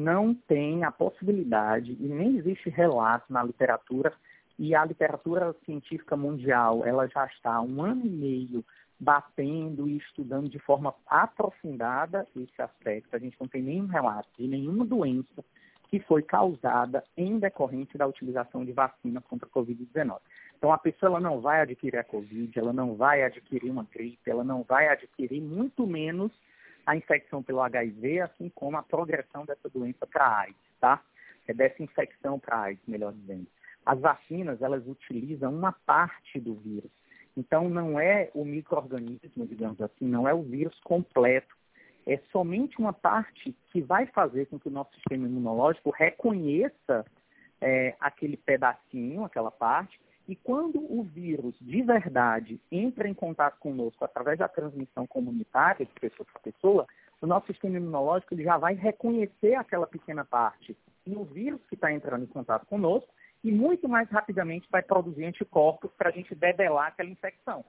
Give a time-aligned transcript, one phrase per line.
[0.00, 4.12] não tem a possibilidade e nem existe relato na literatura
[4.58, 8.64] e a literatura científica mundial ela já está há um ano e meio
[8.98, 13.16] batendo e estudando de forma aprofundada esse aspecto.
[13.16, 15.42] A gente não tem nenhum relato de nenhuma doença
[15.88, 20.18] que foi causada em decorrência da utilização de vacina contra a Covid-19.
[20.56, 24.30] Então, a pessoa ela não vai adquirir a Covid, ela não vai adquirir uma gripe,
[24.30, 26.30] ela não vai adquirir muito menos
[26.86, 31.02] a infecção pelo HIV, assim como a progressão dessa doença para AIDS, tá?
[31.46, 33.46] É dessa infecção para AIDS, melhor dizendo.
[33.84, 36.90] As vacinas, elas utilizam uma parte do vírus.
[37.36, 41.56] Então, não é o microorganismo, digamos assim, não é o vírus completo.
[42.06, 47.04] É somente uma parte que vai fazer com que o nosso sistema imunológico reconheça
[47.60, 54.04] é, aquele pedacinho, aquela parte, e quando o vírus de verdade entra em contato conosco
[54.04, 56.86] através da transmissão comunitária de pessoa para pessoa,
[57.20, 61.74] o nosso sistema imunológico ele já vai reconhecer aquela pequena parte e o vírus que
[61.74, 63.12] está entrando em contato conosco
[63.42, 67.64] e muito mais rapidamente vai produzir anticorpos para a gente debelar aquela infecção.